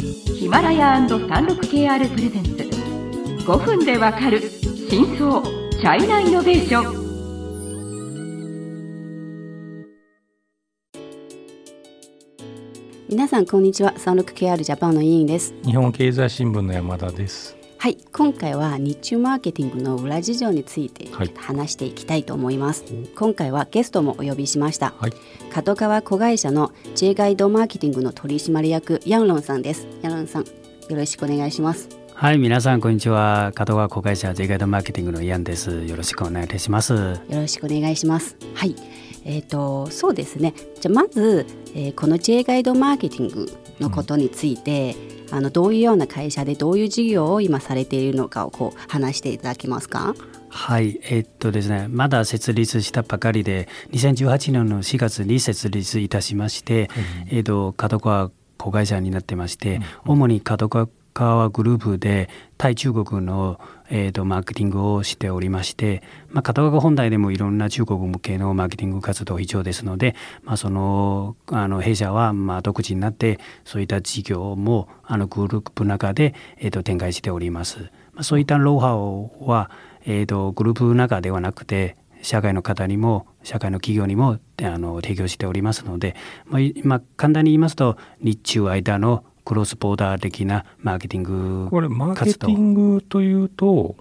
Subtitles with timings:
[0.00, 2.50] ヒマラヤ &36KR プレゼンツ。
[3.44, 4.40] 5分でわかる
[4.88, 7.08] 真相チャイナイノベーション。
[13.08, 13.92] 皆さんこんにちは。
[13.94, 15.52] 36KR ジャパンの委員です。
[15.64, 22.84] 日本経済新聞の山田ですはい今回は日中マーケティングの裏事情についてはい話していきたいと思います、
[23.14, 25.12] 今回はゲストもお呼びしました、はい
[25.52, 30.52] 角川子会社の J ガイドマーケティングの取締役ヤンロンさんですヤンロンさんよ
[30.90, 33.52] ろしくお願いしますはい、皆さんこんにちは。
[33.54, 35.84] 加藤川子会社 J ガイドマーケティングのイアンです。
[35.84, 36.94] よろしくお願いいたします。
[36.94, 38.36] よろしくお願いします。
[38.54, 38.74] はい。
[39.24, 40.52] えっ、とそうですね。
[40.80, 43.46] じゃあまず、えーこの J ガイドマーケティング
[43.78, 44.96] のことについて、
[45.30, 50.14] あのどういうような会社でどういう事業を今されているのかをこう話していただけますか？
[50.50, 56.88] はい、えっとですね、まだ設立したばかりで、2018年の4月に設立いたしまして、
[57.30, 60.88] えっと角川子会社になってまして、主に角川
[61.52, 77.90] グループで対中国の、えー、とマーケティングをしておりまして、まあ、片川本体でもいろんな中国向けのマーケティング活動必要ですので、まあ、そのあの弊社はまあ独自になってそういった事業もあのグループの中で、えー、と展開しております。
[78.12, 79.70] まあ、そういったノウハウは、
[80.04, 86.16] えー、とグループの中ではなくて社会の方にも社会の企業にもあの提供しておりますので、
[86.46, 93.96] まあ、いまあ簡単に言いますと日中間のクロスボーダー的なマーケティングこれマーケティングというと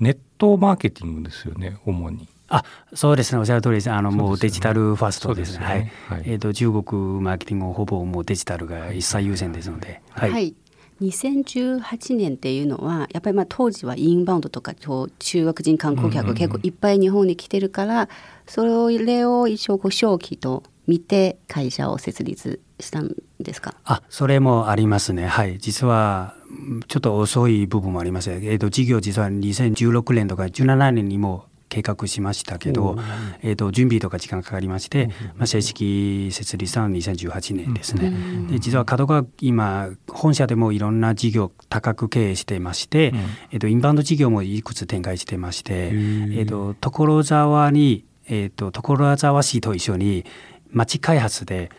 [0.00, 2.26] ネットマーケティングですよね主に。
[2.48, 3.38] あそうですね。
[3.38, 3.90] おっしゃる通りです。
[3.92, 5.64] あのもうデジタルファーストですね。
[5.64, 5.92] そうですよね。
[6.08, 6.22] はい。
[6.24, 10.56] えー、と中国マーケティングはほぼもうデジタルが一切優先ですので、はい。
[11.00, 18.08] 2018年っていうのはやっぱりまあ当時はインバウンドとかこう中国人観光客が結構いっぱい日本に来てるから、
[18.48, 23.74] それを一応こう正気と見て会社を設立したんですか？
[23.84, 25.26] あそれもありますね。
[25.26, 25.58] はい。
[25.58, 28.30] 実はうんちょっと遅い部分もあります。
[28.30, 32.96] ねえー、と事業実は2016年とか17年にも計画しましたけど、
[33.42, 38.10] えー、と準備とか時間かかりまして、まあ、正式設立は2018年ですね。
[38.50, 43.12] で実は角川今本社でもいろんな事業高く経営していまして、
[43.50, 50.24] えー、とインバウンド事業もいくつ展開していまして、えー、と所沢に、えー、と所沢市と一緒に
[50.70, 51.70] 町開発で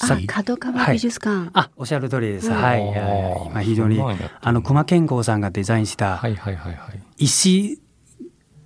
[0.00, 1.50] あ、角川美術館。
[1.52, 2.48] あ、おっしゃる通りです。
[2.48, 2.54] うん。
[2.54, 4.00] はい、あーはいはい今非常に
[4.40, 7.00] あの熊健吾さんがデザインしたはいはいはいはい。
[7.18, 7.80] 石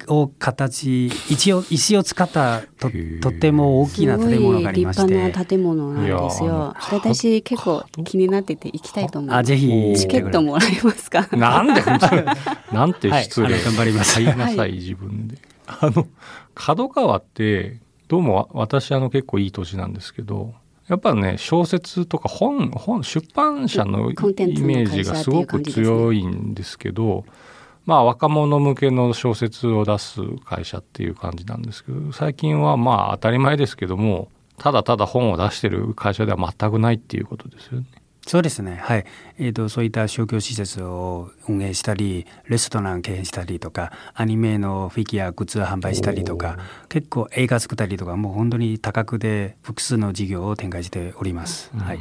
[0.07, 2.89] を形石を石を使ったと
[3.21, 5.15] とっても大きな建物がありましすごいて。
[5.17, 6.75] 立、派な建物なんですよ。
[6.91, 9.35] 私結構気になってて行きたいと思う。
[9.35, 9.69] あ、ぜひ。
[9.99, 11.29] チケットもらえますか？
[11.37, 11.83] なんで
[12.73, 13.65] なんて失礼、はい。
[13.65, 14.19] 頑張ります。
[14.23, 15.37] 言いなさい、はい自分で。
[15.67, 16.07] あの
[16.55, 20.55] 角川ってどうもわ私あの結構いい年なんですけど
[20.89, 27.27] やっぱね小説とか本本出版社のイメージがすごく強いんですけど
[27.85, 37.87] まあ若者向けの小説を出す会社っていう感じなんですけど最近はまあ当たり前ですけどもただただ本を出してる会社では全くないっていうことですよね。
[38.29, 38.79] そうですね。
[38.83, 39.05] はい。
[39.39, 46.59] えっ、とそういった商業施設を運営したり、レストラン経営したりとか、アニメのフィギュアグッズを販売したりとか、
[46.91, 51.71] 結構映画作ったりとか、もう本当に多角で複数の事業を展開しております。
[51.75, 52.01] はい。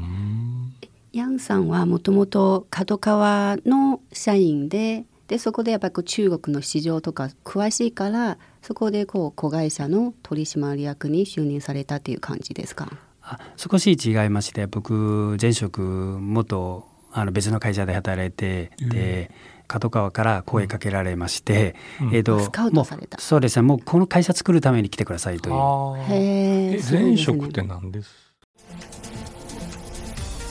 [1.14, 12.90] ヤンさんはもともと角川の社員ででそこでやっぱりこう中国の市場とか詳しいからそこでこう子会社の取締役に就任されたっていう感じですか？
[12.92, 13.17] あ
[13.56, 15.82] 少し違いまして僕前職
[16.20, 19.32] 元あの別の会社で働いて、で
[19.68, 21.76] 角川から声かけられまして、
[22.14, 23.18] えっ、とスカウトされた。
[23.18, 26.14] もうそうですねもうこの会社作るために来てくださいという。
[26.14, 28.10] へええ前職って何です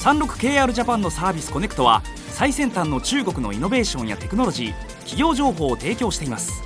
[0.01, 6.63] ？36KR ジャパンのサービスコネクトは最先端の中国のイノベーションやテクノロジー企業情報を提供しています。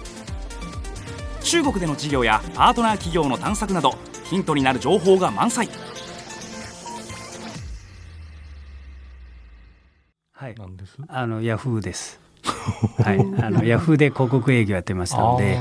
[1.42, 3.94] 中国での事業やパートナー企業の探索など
[4.24, 5.68] ヒントになる情報が満載
[10.40, 10.54] はい。
[10.56, 10.96] 何です？
[11.06, 12.18] あのヤフーです。
[13.04, 15.56] はい、あのヤフーで広告営業やってましたので、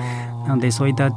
[0.47, 1.07] なのでそういった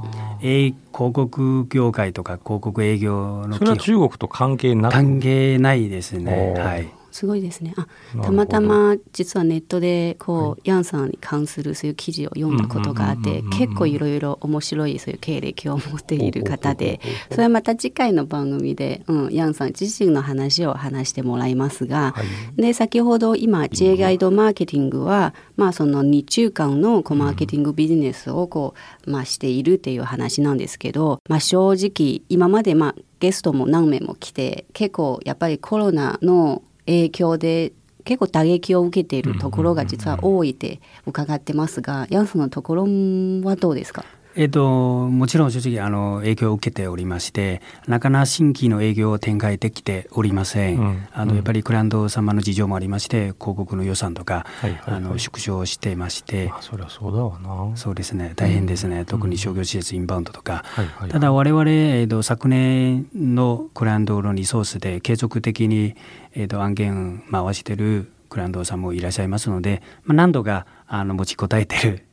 [0.41, 4.93] えー広告業界とか広告営業のそれは基中国と関係なく？
[4.93, 6.55] 関係ないですね。
[6.59, 6.89] はい。
[7.13, 7.75] すごいですね。
[7.77, 7.87] あ
[8.23, 17.01] たまたま実はネットでこう、ヤンさんに関するそういう記事を読んだことがあって結構いろいろ面白いそういう経歴を持っている方で
[17.31, 22.23] それはまた次回の番組で、うん、ヤンさん自身の話を話してもらいますが、は
[22.57, 22.61] い。
[22.61, 28.75] で先ほど今 J ガイドマーケティングは、まあ、その日中間のこうマーケティングビジネスをこ
[29.07, 37.73] う、まあ、しているっていう話なんですけど、まあ、正直今までまあゲストも何名も来て結構やっぱりコロナの影響で
[38.05, 44.05] 結構打撃を受けているところが実は多いって伺ってますが、ヤンさんのところはどうですか？
[44.35, 54.81] えっと、もちろん正直あの影響を受けておりましてなかなか新規の営業を展開できておりません、うん、あのやっぱりクランド様の事情もありまして広告の予算とか、はいはい。
[54.83, 56.53] はい、あの縮小してまして。
[56.61, 57.77] そりゃそうだわな。
[57.77, 58.33] そうですね。
[58.37, 65.95] 大変ですね、うん、特に商業施設インバウンドとか、はいはいはい、ただ我々、えっと、昨年のクランドのリソースで継続的に、
[66.35, 72.05] えっと、案件回してるクランドさんもいらっしゃいますので、まあ、何度かあの持ちこたえてる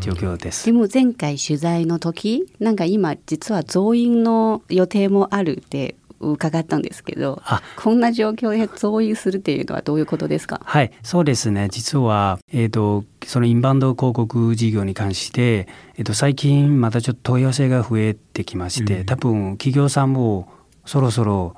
[0.00, 0.66] 状況です。
[0.66, 7.40] でも前回取材の時なんか今実は増員の予定もあるって伺ったんですけど
[7.76, 10.60] こんな状況で増員するっていうのはどういうことですか？
[10.64, 11.68] はいそうですね。
[11.70, 20.52] 実は、えーと、そのインバウンド広告事業に関して、えーと、最近またちょっと問い合わせが増えてきまして、うん、多分企業さんも
[20.84, 21.54] そろそろ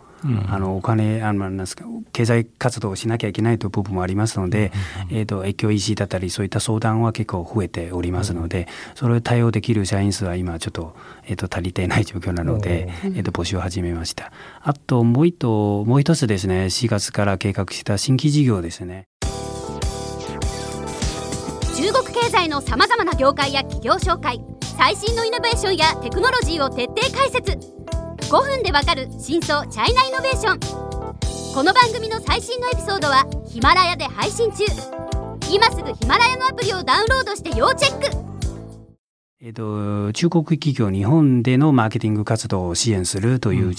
[0.49, 4.72] あのお金あのなんですか経済活動をしなきゃいけないという部分もありますので、
[5.11, 10.94] えーと、越境 EC だったりそういった相談は結構増えておりますので、それを対応できる社員数は今ちょっと,、
[11.25, 14.32] えーと、足りていない状況なので、えーと、募集を始めました。
[14.62, 19.05] あともう一もう一つですね4月から計画した新規事業ですね。
[21.76, 24.38] 中国経済のさまざまな業界や企業紹介
[24.76, 27.80] 最新のイノベーションやテクノロジーを徹底解説
[28.31, 30.61] 5分でわかる真相チャイナイノベーション。
[31.53, 34.65] この番組の最新のエピソードはヒマラヤで配信中。
[35.53, 38.06] 今すぐヒマラヤのアプリをダウンロードして要チェック。
[39.41, 43.75] えっと、中国企業日本でのマーケティング活動を支援するという,、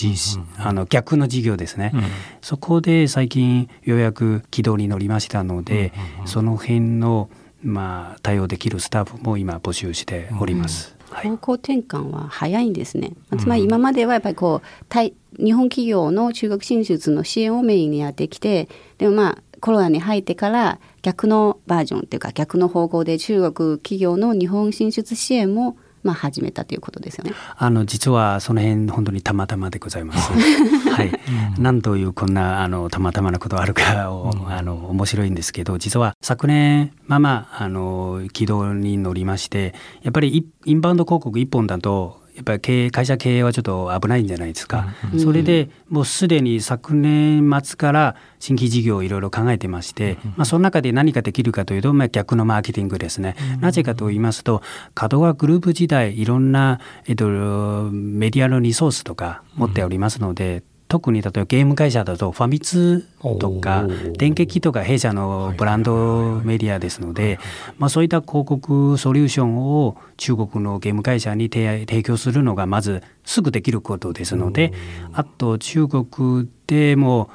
[0.57, 2.01] あの逆の事業ですね、うん、
[2.41, 5.93] そこで最近ようやく軌道に乗りましたので、
[6.25, 7.29] その辺の、
[7.63, 10.97] まあ、対応できるスタッフも今募集しております。
[11.11, 13.11] 方向転換は早いんですね。
[13.39, 18.67] つまり今まではやっぱりこう日本企業の中国進出の支援をメインにやってきて
[18.97, 27.33] でもまあコロナに入ってから逆のバージョンっていうか逆の方向で中国企業の日本進出支援もまあ、始めたということですよね。
[27.57, 30.31] あの実はその辺本当にたまたまでございます。
[30.91, 31.11] はい、
[31.57, 54.61] 何というこんなあのたまたまなことあるかを、うん、あの面白いんですけど、実は昨年まあまああの軌道に乗りまして、やっぱりインバウンド広告一本だとやっぱり経営会社経営はちょっと危ないんじゃないですか、うん、それでもうすでに昨年末から新規事業をいろいろ考えてまして、うん、まあ、その中で何ができるかというと、まあ、逆のマーケティングですね、うん、なぜかと言いますと
[54.99, 63.07] 門川グループ時代いろんな、えっと、メディアのリソースとか持っておりますので、特に例えばゲーム会社だとファミ通
[63.39, 67.39] とか電撃とか弊社のブランドメディアですので、
[67.77, 74.73] まあ、そういった広告ソリューションを中国のゲーム会社に提供するのがまずすぐできることですので
[75.13, 77.29] あと中国でも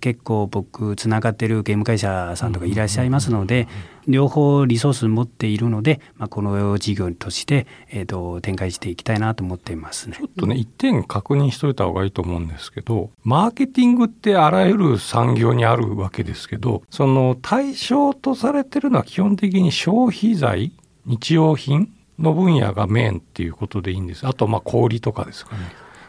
[0.00, 3.68] 結構僕つながってるゲーム会社さんとかいらっしゃいますので、
[4.06, 10.16] 両方リソース持っているので、まあ、この事業として、えーと、展開していきたいなと思っていますね。
[10.16, 20.72] ちょっとね一点確認しといた方がいいと思うんですけどマーケティングってあらゆる産業にあるわけですけどその対象とされてるのは基本的に消費財
[21.06, 25.62] 日用品の分野がメインっていうことでいいんですあとまあ小売とかですかね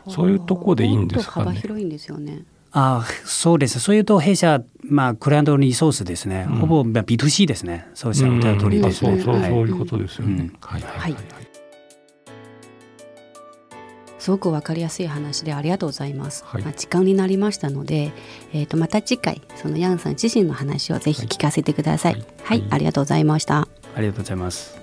[0.10, 1.46] そういうとこでいいんですかね。
[1.46, 2.44] 幅広いんですよね
[2.76, 3.80] あそうです。
[3.80, 6.48] そういうと弊社、まあ、クライアントリソースですね。
[6.50, 7.88] うん、ほぼ B2C ですね。
[7.94, 9.22] そうしたお手取りですね。
[9.22, 10.52] そうそう、そういうことですよね。
[10.60, 11.16] はい、はい、
[14.18, 16.44] すごくわかりやすい話でありがとうございます。
[16.48, 18.12] はい、まあ、時間になりましたので、
[18.54, 22.14] えっ、ー、とまた次回そのヤンさん自身の話をぜひ聞かせてください。
[22.14, 23.68] はい、はい、ありがとうございました。
[23.96, 24.83] ありがとうございます。